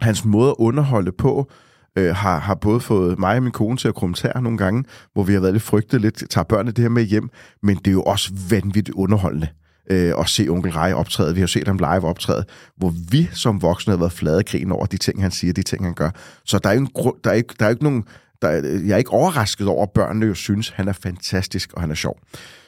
Hans 0.00 0.24
måde 0.24 0.50
at 0.50 0.56
underholde 0.58 1.12
på, 1.12 1.50
øh, 1.98 2.14
har, 2.14 2.38
har 2.38 2.54
både 2.54 2.80
fået 2.80 3.18
mig 3.18 3.36
og 3.36 3.42
min 3.42 3.52
kone 3.52 3.76
til 3.76 3.88
at 3.88 3.94
kommentere 3.94 4.42
nogle 4.42 4.58
gange, 4.58 4.84
hvor 5.12 5.22
vi 5.22 5.32
har 5.32 5.40
været 5.40 5.54
lidt 5.54 5.62
frygtet 5.62 6.00
lidt, 6.00 6.30
tager 6.30 6.44
børnene 6.44 6.70
det 6.72 6.82
her 6.82 6.88
med 6.88 7.02
hjem, 7.02 7.28
men 7.62 7.76
det 7.76 7.86
er 7.86 7.92
jo 7.92 8.02
også 8.02 8.32
vanvittigt 8.50 8.94
underholdende 8.94 9.48
øh, 9.90 10.12
og 10.14 10.28
se 10.28 10.48
onkel 10.48 10.72
Rej 10.72 10.92
optræde. 10.92 11.34
Vi 11.34 11.40
har 11.40 11.46
set 11.46 11.66
ham 11.66 11.76
live 11.78 12.04
optræde, 12.04 12.44
hvor 12.76 12.92
vi 13.10 13.28
som 13.32 13.62
voksne 13.62 13.90
har 13.90 13.98
været 13.98 14.12
flade 14.12 14.42
krigen 14.42 14.72
over 14.72 14.86
de 14.86 14.96
ting, 14.96 15.22
han 15.22 15.30
siger, 15.30 15.52
de 15.52 15.62
ting, 15.62 15.84
han 15.84 15.94
gør. 15.94 16.10
Så 16.44 16.58
der 16.58 16.70
er 16.70 16.74
jo, 16.74 16.80
en 16.80 16.90
grund, 16.94 17.16
der 17.24 17.30
er 17.30 17.34
ikke, 17.34 17.54
der 17.58 17.66
er 17.66 17.70
ikke 17.70 17.84
nogen... 17.84 18.04
Der, 18.42 18.50
jeg 18.86 18.92
er 18.92 18.96
ikke 18.96 19.10
overrasket 19.10 19.68
over, 19.68 19.82
at 19.82 19.90
børnene 19.90 20.26
jo 20.26 20.34
synes, 20.34 20.68
han 20.68 20.88
er 20.88 20.92
fantastisk, 20.92 21.72
og 21.72 21.80
han 21.80 21.90
er 21.90 21.94
sjov. 21.94 22.18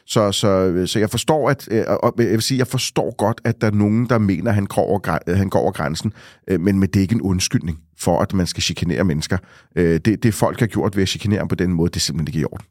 Så, 0.06 0.32
så, 0.32 0.82
så 0.86 0.98
jeg 0.98 1.10
forstår, 1.10 1.50
at, 1.50 1.68
øh, 1.70 1.84
og 1.88 2.14
jeg 2.18 2.30
vil 2.30 2.42
sige, 2.42 2.58
jeg 2.58 2.66
forstår 2.66 3.16
godt, 3.16 3.40
at 3.44 3.60
der 3.60 3.66
er 3.66 3.70
nogen, 3.70 4.08
der 4.08 4.18
mener, 4.18 4.50
at 4.50 4.54
han 4.54 4.66
går 4.66 4.82
over, 4.82 5.18
øh, 5.26 5.36
han 5.36 5.48
går 5.48 5.58
over 5.58 5.72
grænsen, 5.72 6.12
øh, 6.48 6.60
men, 6.60 6.78
men 6.78 6.88
det 6.88 6.96
er 6.96 7.00
ikke 7.00 7.14
en 7.14 7.22
undskyldning 7.22 7.78
for, 7.98 8.20
at 8.20 8.34
man 8.34 8.46
skal 8.46 8.62
chikanere 8.62 9.04
mennesker. 9.04 9.38
Det, 9.76 10.22
det 10.22 10.34
folk 10.34 10.60
har 10.60 10.66
gjort 10.66 10.96
ved 10.96 11.02
at 11.02 11.08
chikanere 11.08 11.48
på 11.48 11.54
den 11.54 11.72
måde, 11.72 11.90
det 11.90 11.96
er 11.96 12.00
simpelthen 12.00 12.28
ikke 12.28 12.40
i 12.40 12.44
orden. 12.44 12.66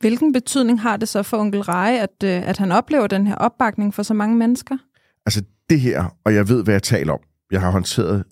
Hvilken 0.00 0.32
betydning 0.32 0.80
har 0.80 0.96
det 0.96 1.08
så 1.08 1.22
for 1.22 1.38
onkel 1.38 1.60
Reje, 1.60 1.98
at, 1.98 2.24
øh, 2.24 2.48
at 2.48 2.58
han 2.58 2.72
oplever 2.72 3.06
den 3.06 3.26
her 3.26 3.34
opbakning 3.34 3.94
for 3.94 4.02
så 4.02 4.14
mange 4.14 4.36
mennesker? 4.36 4.76
Altså 5.26 5.42
det 5.70 5.80
her, 5.80 6.16
og 6.24 6.34
jeg 6.34 6.48
ved, 6.48 6.64
hvad 6.64 6.74
jeg 6.74 6.82
taler 6.82 7.12
om, 7.12 7.18
jeg 7.50 7.60
har 7.60 7.70
håndteret 7.70 8.24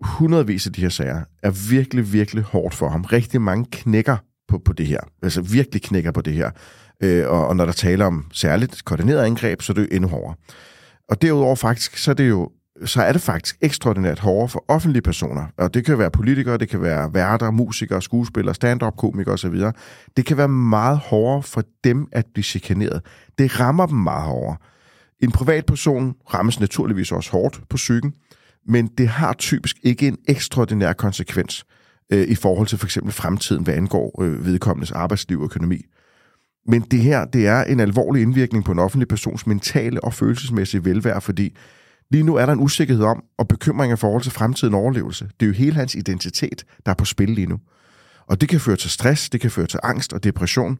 hundredvis 0.00 0.66
af 0.66 0.72
de 0.72 0.80
her 0.80 0.88
sager, 0.88 1.24
er 1.42 1.70
virkelig, 1.70 2.12
virkelig 2.12 2.42
hårdt 2.42 2.74
for 2.74 2.88
ham. 2.88 3.02
Rigtig 3.02 3.40
mange 3.40 3.66
knækker 3.72 4.16
på, 4.48 4.58
på 4.58 4.72
det 4.72 4.86
her. 4.86 5.00
Altså 5.22 5.42
virkelig 5.42 5.82
knækker 5.82 6.10
på 6.10 6.20
det 6.20 6.32
her. 6.32 6.50
Øh, 7.02 7.28
og, 7.28 7.46
og 7.46 7.56
når 7.56 7.64
der 7.64 7.72
taler 7.72 8.06
om 8.06 8.26
særligt 8.32 8.84
koordineret 8.84 9.24
angreb, 9.24 9.62
så 9.62 9.72
er 9.72 9.74
det 9.74 9.82
jo 9.82 9.88
endnu 9.90 10.08
hårdere. 10.08 10.34
Og 11.08 11.22
derudover 11.22 11.56
faktisk, 11.56 11.96
så 11.96 12.10
er 12.10 12.14
det 12.14 12.28
jo 12.28 12.50
så 12.84 13.02
er 13.02 13.12
det 13.12 13.20
faktisk 13.20 13.56
ekstraordinært 13.60 14.18
hårdere 14.18 14.48
for 14.48 14.64
offentlige 14.68 15.02
personer. 15.02 15.46
Og 15.56 15.74
det 15.74 15.84
kan 15.84 15.98
være 15.98 16.10
politikere, 16.10 16.58
det 16.58 16.68
kan 16.68 16.82
være 16.82 17.14
værter, 17.14 17.50
musikere, 17.50 18.02
skuespillere, 18.02 18.54
stand-up-komikere 18.54 19.34
osv. 19.34 19.60
Det 20.16 20.26
kan 20.26 20.36
være 20.36 20.48
meget 20.48 20.98
hårdere 20.98 21.42
for 21.42 21.62
dem 21.84 22.08
at 22.12 22.26
blive 22.34 22.44
chikaneret. 22.44 23.02
Det 23.38 23.60
rammer 23.60 23.86
dem 23.86 23.96
meget 23.96 24.22
hårdere. 24.22 24.56
En 25.20 25.30
privatperson 25.32 26.14
rammes 26.34 26.60
naturligvis 26.60 27.12
også 27.12 27.30
hårdt 27.30 27.60
på 27.70 27.76
psyken, 27.76 28.12
men 28.66 28.86
det 28.86 29.08
har 29.08 29.32
typisk 29.32 29.76
ikke 29.82 30.08
en 30.08 30.18
ekstraordinær 30.28 30.92
konsekvens 30.92 31.64
øh, 32.12 32.28
i 32.28 32.34
forhold 32.34 32.66
til 32.66 32.78
for 32.78 32.86
eksempel 32.86 33.12
fremtiden, 33.12 33.64
hvad 33.64 33.74
angår 33.74 34.22
øh, 34.22 34.46
vedkommendes 34.46 34.92
arbejdsliv 34.92 35.38
og 35.38 35.44
økonomi. 35.44 35.80
Men 36.66 36.82
det 36.82 37.00
her, 37.00 37.24
det 37.24 37.46
er 37.46 37.64
en 37.64 37.80
alvorlig 37.80 38.22
indvirkning 38.22 38.64
på 38.64 38.72
en 38.72 38.78
offentlig 38.78 39.08
persons 39.08 39.46
mentale 39.46 40.04
og 40.04 40.14
følelsesmæssige 40.14 40.84
velvære, 40.84 41.20
fordi 41.20 41.56
Lige 42.14 42.24
nu 42.24 42.34
er 42.34 42.46
der 42.46 42.52
en 42.52 42.60
usikkerhed 42.60 43.04
om 43.04 43.24
og 43.38 43.48
bekymring 43.48 43.92
i 43.92 43.96
forhold 43.96 44.22
til 44.22 44.32
fremtiden 44.32 44.74
overlevelse. 44.74 45.24
Det 45.24 45.46
er 45.46 45.46
jo 45.46 45.52
hele 45.52 45.74
hans 45.74 45.94
identitet, 45.94 46.64
der 46.86 46.90
er 46.92 46.96
på 46.96 47.04
spil 47.04 47.30
lige 47.30 47.46
nu. 47.46 47.58
Og 48.26 48.40
det 48.40 48.48
kan 48.48 48.60
føre 48.60 48.76
til 48.76 48.90
stress, 48.90 49.30
det 49.30 49.40
kan 49.40 49.50
føre 49.50 49.66
til 49.66 49.80
angst 49.82 50.12
og 50.12 50.24
depression, 50.24 50.78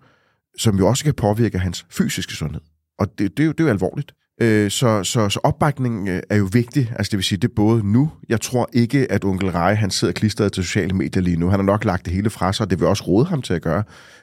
som 0.59 0.79
jo 0.79 0.89
også 0.89 1.05
kan 1.05 1.15
påvirke 1.15 1.59
hans 1.59 1.87
fysiske 1.91 2.33
sundhed. 2.33 2.61
Og 2.99 3.19
det, 3.19 3.37
det, 3.37 3.43
er, 3.43 3.47
jo, 3.47 3.53
det 3.53 3.61
er 3.61 3.65
jo 3.65 3.71
alvorligt. 3.71 4.13
Øh, 4.41 4.71
så, 4.71 5.05
så, 5.05 5.29
så 5.29 5.41
opbakningen 5.43 6.09
øh, 6.09 6.23
er 6.31 6.37
jo 6.37 6.49
vigtig. 6.53 6.93
Altså 6.97 7.11
det 7.11 7.17
vil 7.17 7.25
sige, 7.25 7.39
det 7.39 7.49
er 7.49 7.55
både 7.57 7.93
nu. 7.93 8.11
Jeg 8.29 8.41
tror 8.41 8.69
ikke, 8.73 9.13
at 9.13 9.25
onkel 9.25 9.51
Rej, 9.51 9.75
han 9.75 9.91
sidder 9.91 10.15
klistret 10.15 10.53
til 10.53 10.65
sociale 10.65 10.97
medier 10.97 11.23
lige 11.23 11.37
nu. 11.37 11.49
Han 11.49 11.59
har 11.59 11.65
nok 11.65 11.85
lagt 11.85 12.05
det 12.05 12.13
hele 12.13 12.31
fra 12.31 12.53
sig, 12.53 12.65
og 12.65 12.71
det 12.71 12.81
vil 12.81 12.89
også 12.89 13.05
råde 13.05 13.27
ham 13.27 13.43
til 13.43 13.55
at 13.55 13.63
gøre. 13.63 13.83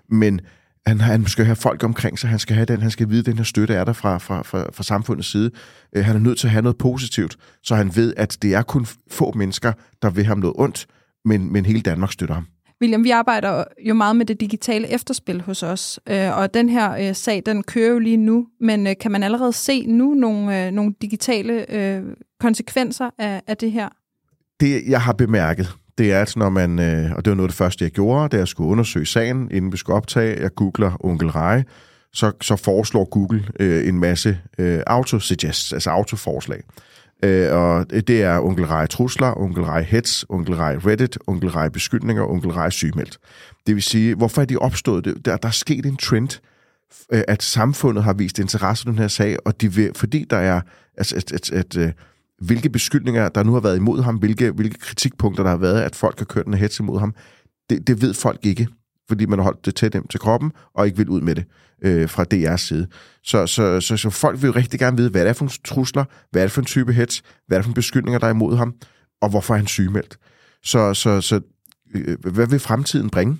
Men 0.09 0.41
han, 0.87 1.01
han 1.01 1.25
skal 1.25 1.45
have 1.45 1.55
folk 1.55 1.83
omkring 1.83 2.19
sig, 2.19 2.29
han 2.29 2.39
skal 2.39 2.55
have 2.55 2.65
den, 2.65 2.81
han 2.81 2.91
skal 2.91 3.09
vide, 3.09 3.19
at 3.19 3.25
den 3.25 3.37
her 3.37 3.43
støtte 3.43 3.73
er 3.73 3.83
der 3.83 3.93
fra, 3.93 4.17
fra, 4.17 4.41
fra, 4.41 4.69
fra 4.73 4.83
samfundets 4.83 5.31
side. 5.31 5.51
Øh, 5.95 6.05
han 6.05 6.15
er 6.15 6.19
nødt 6.19 6.39
til 6.39 6.47
at 6.47 6.51
have 6.51 6.61
noget 6.61 6.77
positivt, 6.77 7.37
så 7.63 7.75
han 7.75 7.95
ved, 7.95 8.13
at 8.17 8.37
det 8.41 8.53
er 8.53 8.61
kun 8.61 8.87
få 9.11 9.31
mennesker, 9.35 9.73
der 10.01 10.09
vil 10.09 10.25
ham 10.25 10.37
noget 10.37 10.55
ondt, 10.59 10.87
men, 11.25 11.53
men 11.53 11.65
hele 11.65 11.81
Danmark 11.81 12.11
støtter 12.11 12.35
ham. 12.35 12.45
William, 12.81 13.03
vi 13.03 13.09
arbejder 13.09 13.63
jo 13.87 13.93
meget 13.93 14.15
med 14.15 14.25
det 14.25 14.39
digitale 14.39 14.87
efterspil 14.87 15.41
hos 15.41 15.63
os, 15.63 15.99
øh, 16.09 16.37
og 16.37 16.53
den 16.53 16.69
her 16.69 17.09
øh, 17.09 17.15
sag, 17.15 17.43
den 17.45 17.63
kører 17.63 17.91
jo 17.91 17.99
lige 17.99 18.17
nu, 18.17 18.47
men 18.59 18.87
øh, 18.87 18.95
kan 19.01 19.11
man 19.11 19.23
allerede 19.23 19.53
se 19.53 19.85
nu 19.85 20.13
nogle, 20.13 20.65
øh, 20.65 20.71
nogle 20.71 20.93
digitale 21.01 21.75
øh, 21.75 22.03
konsekvenser 22.39 23.09
af, 23.17 23.41
af 23.47 23.57
det 23.57 23.71
her? 23.71 23.89
Det, 24.59 24.83
jeg 24.87 25.01
har 25.01 25.13
bemærket, 25.13 25.75
det 25.97 26.13
er, 26.13 26.21
at 26.21 26.33
når 26.35 26.49
man, 26.49 26.79
øh, 26.79 27.11
og 27.11 27.25
det 27.25 27.31
var 27.31 27.35
noget 27.35 27.47
af 27.47 27.51
det 27.51 27.57
første, 27.57 27.83
jeg 27.83 27.91
gjorde, 27.91 28.29
da 28.29 28.37
jeg 28.37 28.47
skulle 28.47 28.69
undersøge 28.69 29.05
sagen, 29.05 29.51
inden 29.51 29.71
vi 29.71 29.77
skulle 29.77 29.97
optage, 29.97 30.41
jeg 30.41 30.55
googler 30.55 31.05
onkel 31.05 31.29
Rej, 31.29 31.63
så, 32.13 32.31
så 32.41 32.55
foreslår 32.55 33.05
Google 33.09 33.47
øh, 33.59 33.87
en 33.87 33.99
masse 33.99 34.39
øh, 34.57 34.81
autosuggests, 34.87 35.73
altså 35.73 35.89
autoforslag. 35.89 36.63
Øh, 37.23 37.53
og 37.53 37.91
det 37.91 38.23
er 38.23 38.39
onkel 38.39 38.65
Rej 38.65 38.85
trusler, 38.85 39.37
onkel 39.37 39.63
Rej 39.63 39.81
hets, 39.81 40.25
onkel 40.29 40.55
Rej 40.55 40.75
Reddit, 40.75 41.17
onkel 41.27 41.49
Rej 41.49 41.69
beskyldninger, 41.69 42.23
onkel 42.23 42.51
Rej 42.51 42.69
sygemeldt. 42.69 43.17
Det 43.67 43.75
vil 43.75 43.83
sige, 43.83 44.15
hvorfor 44.15 44.41
er 44.41 44.45
de 44.45 44.57
opstået? 44.57 45.05
Der, 45.25 45.37
der 45.37 45.47
er 45.47 45.51
sket 45.51 45.85
en 45.85 45.97
trend, 45.97 46.39
øh, 47.13 47.23
at 47.27 47.43
samfundet 47.43 48.03
har 48.03 48.13
vist 48.13 48.39
interesse 48.39 48.83
i 48.87 48.91
den 48.91 48.99
her 48.99 49.07
sag, 49.07 49.37
og 49.45 49.61
de 49.61 49.73
vil, 49.73 49.91
fordi 49.95 50.25
der 50.29 50.37
er, 50.37 50.61
altså, 50.97 51.15
at, 51.15 51.31
at, 51.31 51.51
at, 51.51 51.77
at 51.77 51.77
øh, 51.77 51.91
hvilke 52.41 52.69
beskyldninger, 52.69 53.29
der 53.29 53.43
nu 53.43 53.53
har 53.53 53.59
været 53.59 53.77
imod 53.77 54.01
ham, 54.01 54.15
hvilke, 54.15 54.51
hvilke 54.51 54.79
kritikpunkter, 54.79 55.43
der 55.43 55.49
har 55.49 55.57
været, 55.57 55.81
at 55.81 55.95
folk 55.95 56.19
har 56.19 56.25
kørt 56.25 56.47
en 56.47 56.53
hets 56.53 56.79
imod 56.79 56.99
ham, 56.99 57.15
det, 57.69 57.87
det 57.87 58.01
ved 58.01 58.13
folk 58.13 58.45
ikke, 58.45 58.67
fordi 59.07 59.25
man 59.25 59.39
har 59.39 59.43
holdt 59.43 59.65
det 59.65 59.75
tæt 59.75 59.93
dem 59.93 60.07
til 60.07 60.19
kroppen, 60.19 60.51
og 60.73 60.85
ikke 60.85 60.97
vil 60.97 61.09
ud 61.09 61.21
med 61.21 61.35
det 61.35 61.45
øh, 61.83 62.09
fra 62.09 62.25
DR's 62.33 62.57
side. 62.57 62.87
Så, 63.23 63.47
så, 63.47 63.81
så, 63.81 63.97
så 63.97 64.09
folk 64.09 64.41
vil 64.41 64.47
jo 64.47 64.53
rigtig 64.55 64.79
gerne 64.79 64.97
vide, 64.97 65.09
hvad 65.09 65.21
det 65.21 65.29
er 65.29 65.33
for 65.33 65.45
en 65.45 65.51
trusler, 65.65 66.05
hvad 66.31 66.41
er 66.41 66.45
det 66.45 66.51
for 66.51 66.61
en 66.61 66.65
type 66.65 66.93
hets, 66.93 67.23
hvad 67.47 67.57
er 67.57 67.59
det 67.59 67.65
for 67.65 67.69
en 67.69 67.75
beskyldninger, 67.75 68.19
der 68.19 68.27
er 68.27 68.31
imod 68.31 68.57
ham, 68.57 68.73
og 69.21 69.29
hvorfor 69.29 69.53
er 69.53 69.57
han 69.57 69.67
sygemeldt. 69.67 70.17
Så, 70.63 70.93
så, 70.93 71.21
så 71.21 71.41
øh, 71.95 72.17
hvad 72.33 72.47
vil 72.47 72.59
fremtiden 72.59 73.09
bringe 73.09 73.37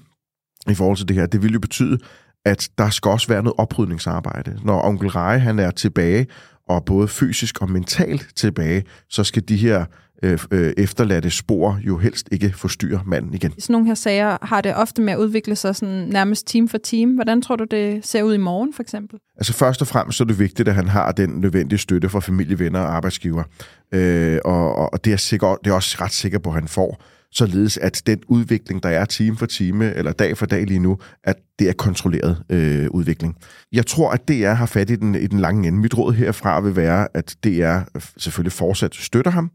i 0.69 0.73
forhold 0.73 0.97
til 0.97 1.07
det 1.07 1.15
her? 1.15 1.25
Det 1.25 1.43
vil 1.43 1.53
jo 1.53 1.59
betyde, 1.59 1.97
at 2.45 2.69
der 2.77 2.89
skal 2.89 3.11
også 3.11 3.27
være 3.27 3.43
noget 3.43 3.55
oprydningsarbejde. 3.57 4.59
Når 4.63 4.85
onkel 4.85 5.09
Reje, 5.09 5.39
han 5.39 5.59
er 5.59 5.71
tilbage, 5.71 6.27
og 6.75 6.85
både 6.85 7.07
fysisk 7.07 7.61
og 7.61 7.71
mentalt 7.71 8.27
tilbage, 8.35 8.83
så 9.09 9.23
skal 9.23 9.43
de 9.43 9.55
her 9.55 9.85
øh, 10.23 10.39
øh, 10.51 10.73
efterladte 10.77 11.29
spor 11.29 11.79
jo 11.87 11.97
helst 11.97 12.29
ikke 12.31 12.53
forstyrre 12.57 13.01
manden 13.05 13.33
igen. 13.33 13.53
I 13.57 13.61
sådan 13.61 13.73
nogle 13.73 13.87
her 13.87 13.95
sager 13.95 14.37
har 14.41 14.61
det 14.61 14.75
ofte 14.75 15.01
med 15.01 15.13
at 15.13 15.19
udvikle 15.19 15.55
sig 15.55 15.75
sådan 15.75 16.07
nærmest 16.07 16.47
team 16.47 16.67
for 16.67 16.77
team. 16.77 17.09
Hvordan 17.09 17.41
tror 17.41 17.55
du, 17.55 17.63
det 17.63 18.05
ser 18.05 18.23
ud 18.23 18.33
i 18.33 18.37
morgen, 18.37 18.73
for 18.73 18.83
eksempel? 18.83 19.19
Altså 19.37 19.53
først 19.53 19.81
og 19.81 19.87
fremmest 19.87 20.17
så 20.17 20.23
er 20.23 20.25
det 20.25 20.39
vigtigt, 20.39 20.69
at 20.69 20.75
han 20.75 20.87
har 20.87 21.11
den 21.11 21.29
nødvendige 21.29 21.79
støtte 21.79 22.09
fra 22.09 22.19
familie, 22.19 22.59
venner 22.59 22.79
og 22.79 22.95
arbejdsgiver. 22.95 23.43
Øh, 23.91 24.39
og, 24.45 24.93
og 24.93 25.05
det, 25.05 25.13
er 25.13 25.17
sikker, 25.17 25.55
det 25.63 25.71
er 25.71 25.75
også 25.75 25.97
ret 26.01 26.13
sikker 26.13 26.39
på, 26.39 26.49
at 26.49 26.55
han 26.55 26.67
får 26.67 27.01
således 27.31 27.77
at 27.77 28.01
den 28.05 28.19
udvikling, 28.27 28.83
der 28.83 28.89
er 28.89 29.05
time 29.05 29.37
for 29.37 29.45
time, 29.45 29.93
eller 29.93 30.11
dag 30.11 30.37
for 30.37 30.45
dag 30.45 30.65
lige 30.65 30.79
nu, 30.79 30.97
at 31.23 31.35
det 31.59 31.69
er 31.69 31.73
kontrolleret 31.73 32.43
øh, 32.49 32.87
udvikling. 32.91 33.35
Jeg 33.71 33.85
tror, 33.85 34.11
at 34.11 34.27
DR 34.27 34.53
har 34.53 34.65
fat 34.65 34.89
i 34.89 34.95
den, 34.95 35.15
i 35.15 35.27
den 35.27 35.39
lange 35.39 35.67
ende. 35.67 35.79
Mit 35.79 35.97
råd 35.97 36.13
herfra 36.13 36.59
vil 36.59 36.75
være, 36.75 37.07
at 37.13 37.35
DR 37.43 37.99
selvfølgelig 38.17 38.51
fortsat 38.51 38.95
støtter 38.95 39.31
ham, 39.31 39.51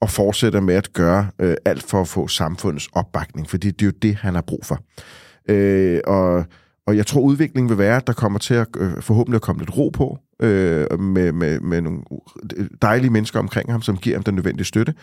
og 0.00 0.10
fortsætter 0.10 0.60
med 0.60 0.74
at 0.74 0.92
gøre 0.92 1.30
øh, 1.38 1.56
alt 1.64 1.82
for 1.82 2.00
at 2.00 2.08
få 2.08 2.28
samfundets 2.28 2.88
opbakning, 2.92 3.50
fordi 3.50 3.70
det 3.70 3.82
er 3.82 3.86
jo 3.86 3.92
det, 4.02 4.14
han 4.14 4.34
har 4.34 4.42
brug 4.42 4.64
for. 4.64 4.80
Øh, 5.48 6.00
og, 6.06 6.44
og 6.86 6.96
jeg 6.96 7.06
tror, 7.06 7.20
udviklingen 7.20 7.70
vil 7.70 7.78
være, 7.78 7.96
at 7.96 8.06
der 8.06 8.12
kommer 8.12 8.38
til 8.38 8.54
at 8.54 8.66
øh, 8.78 9.02
forhåbentlig 9.02 9.36
at 9.36 9.42
komme 9.42 9.60
lidt 9.60 9.76
ro 9.76 9.88
på, 9.88 10.18
øh, 10.42 11.00
med, 11.00 11.32
med, 11.32 11.60
med 11.60 11.80
nogle 11.80 12.00
dejlige 12.82 13.10
mennesker 13.10 13.38
omkring 13.38 13.72
ham, 13.72 13.82
som 13.82 13.96
giver 13.96 14.16
ham 14.16 14.22
den 14.22 14.34
nødvendige 14.34 14.64
støtte. 14.64 14.94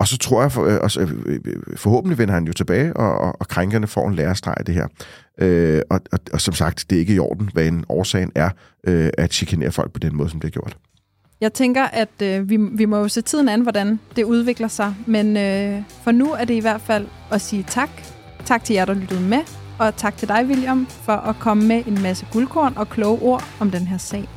Og 0.00 0.08
så 0.08 0.18
tror 0.18 0.42
jeg, 0.42 0.52
for, 0.52 0.64
øh, 0.64 0.78
og 0.82 0.90
så, 0.90 1.00
øh, 1.00 1.40
øh, 1.44 1.56
forhåbentlig 1.76 2.18
vender 2.18 2.34
han 2.34 2.46
jo 2.46 2.52
tilbage, 2.52 2.96
og, 2.96 3.18
og, 3.18 3.40
og 3.40 3.48
krænkerne 3.48 3.86
får 3.86 4.08
en 4.08 4.14
lærestreg 4.14 4.54
af 4.56 4.64
det 4.64 4.74
her. 4.74 4.86
Øh, 5.40 5.82
og, 5.90 6.00
og, 6.12 6.18
og 6.32 6.40
som 6.40 6.54
sagt, 6.54 6.84
det 6.90 6.96
er 6.96 7.00
ikke 7.00 7.14
i 7.14 7.18
orden, 7.18 7.50
hvad 7.52 7.66
en 7.66 7.84
årsagen 7.88 8.32
er, 8.34 8.50
øh, 8.86 9.10
at 9.18 9.32
chikanere 9.32 9.72
folk 9.72 9.92
på 9.92 9.98
den 9.98 10.16
måde, 10.16 10.30
som 10.30 10.40
det 10.40 10.48
er 10.48 10.52
gjort. 10.52 10.76
Jeg 11.40 11.52
tænker, 11.52 11.84
at 11.84 12.22
øh, 12.22 12.50
vi, 12.50 12.56
vi 12.56 12.84
må 12.84 12.98
jo 12.98 13.08
se 13.08 13.22
tiden 13.22 13.48
an, 13.48 13.60
hvordan 13.60 14.00
det 14.16 14.24
udvikler 14.24 14.68
sig. 14.68 14.94
Men 15.06 15.36
øh, 15.36 15.82
for 16.04 16.10
nu 16.10 16.32
er 16.32 16.44
det 16.44 16.54
i 16.54 16.60
hvert 16.60 16.80
fald 16.80 17.06
at 17.32 17.40
sige 17.40 17.64
tak. 17.68 17.90
Tak 18.44 18.64
til 18.64 18.74
jer, 18.74 18.84
der 18.84 18.94
lyttede 18.94 19.20
med. 19.20 19.40
Og 19.78 19.96
tak 19.96 20.16
til 20.16 20.28
dig, 20.28 20.44
William, 20.46 20.86
for 20.86 21.12
at 21.12 21.36
komme 21.38 21.68
med 21.68 21.82
en 21.86 22.02
masse 22.02 22.26
guldkorn 22.32 22.72
og 22.76 22.88
kloge 22.88 23.22
ord 23.22 23.44
om 23.60 23.70
den 23.70 23.86
her 23.86 23.98
sag. 23.98 24.28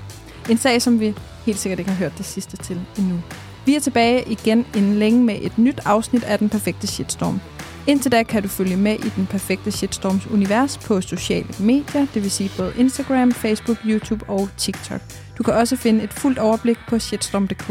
En 0.49 0.57
sag, 0.57 0.81
som 0.81 0.99
vi 0.99 1.15
helt 1.45 1.57
sikkert 1.57 1.79
ikke 1.79 1.91
har 1.91 1.97
hørt 1.97 2.17
det 2.17 2.25
sidste 2.25 2.57
til 2.57 2.81
endnu. 2.97 3.19
Vi 3.65 3.75
er 3.75 3.79
tilbage 3.79 4.23
igen 4.31 4.65
inden 4.75 4.93
længe 4.93 5.23
med 5.23 5.37
et 5.41 5.57
nyt 5.57 5.79
afsnit 5.85 6.23
af 6.23 6.39
Den 6.39 6.49
Perfekte 6.49 6.87
Shitstorm. 6.87 7.39
Indtil 7.87 8.11
da 8.11 8.23
kan 8.23 8.41
du 8.41 8.47
følge 8.47 8.77
med 8.77 8.93
i 8.93 9.09
Den 9.15 9.25
Perfekte 9.25 9.71
Shitstorms 9.71 10.27
univers 10.27 10.77
på 10.77 11.01
sociale 11.01 11.47
medier, 11.59 12.07
det 12.13 12.23
vil 12.23 12.31
sige 12.31 12.51
både 12.57 12.73
Instagram, 12.77 13.31
Facebook, 13.31 13.77
YouTube 13.85 14.25
og 14.29 14.49
TikTok. 14.57 15.01
Du 15.37 15.43
kan 15.43 15.53
også 15.53 15.75
finde 15.75 16.03
et 16.03 16.13
fuldt 16.13 16.39
overblik 16.39 16.77
på 16.87 16.99
shitstorm.dk. 16.99 17.69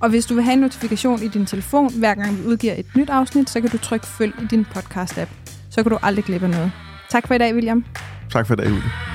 Og 0.00 0.10
hvis 0.10 0.26
du 0.26 0.34
vil 0.34 0.44
have 0.44 0.52
en 0.52 0.60
notifikation 0.60 1.22
i 1.22 1.28
din 1.28 1.46
telefon, 1.46 1.92
hver 1.98 2.14
gang 2.14 2.38
vi 2.38 2.46
udgiver 2.46 2.74
et 2.76 2.86
nyt 2.96 3.10
afsnit, 3.10 3.50
så 3.50 3.60
kan 3.60 3.70
du 3.70 3.78
trykke 3.78 4.06
følg 4.06 4.34
i 4.42 4.46
din 4.46 4.66
podcast-app. 4.74 5.30
Så 5.70 5.82
kan 5.82 5.92
du 5.92 5.98
aldrig 6.02 6.24
glemme 6.24 6.48
noget. 6.48 6.72
Tak 7.10 7.26
for 7.26 7.34
i 7.34 7.38
dag, 7.38 7.54
William. 7.54 7.84
Tak 8.30 8.46
for 8.46 8.54
i 8.54 8.56
dag, 8.56 8.68
Julie. 8.68 9.11